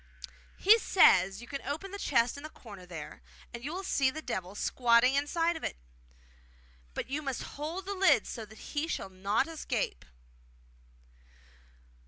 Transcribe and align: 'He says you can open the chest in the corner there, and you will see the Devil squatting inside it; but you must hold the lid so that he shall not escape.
'He 0.57 0.79
says 0.79 1.41
you 1.43 1.47
can 1.47 1.61
open 1.61 1.91
the 1.91 1.99
chest 1.99 2.35
in 2.35 2.41
the 2.41 2.49
corner 2.49 2.87
there, 2.87 3.21
and 3.53 3.63
you 3.63 3.71
will 3.71 3.83
see 3.83 4.09
the 4.09 4.19
Devil 4.23 4.55
squatting 4.55 5.13
inside 5.13 5.63
it; 5.63 5.77
but 6.95 7.07
you 7.07 7.21
must 7.21 7.43
hold 7.53 7.85
the 7.85 7.93
lid 7.93 8.25
so 8.25 8.43
that 8.43 8.57
he 8.73 8.87
shall 8.87 9.09
not 9.09 9.47
escape. 9.47 10.03